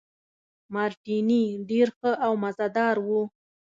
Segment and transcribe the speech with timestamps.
[0.73, 3.21] مارټیني ډېر ښه او مزه دار وو.